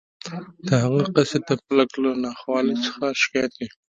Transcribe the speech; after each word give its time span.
د 0.67 0.69
هغه 0.83 1.01
قصیده 1.15 1.53
د 1.59 1.61
فلک 1.65 1.89
له 2.03 2.11
ناخوالو 2.23 2.75
څخه 2.85 3.05
شکایت 3.21 3.51
کوي 3.57 3.67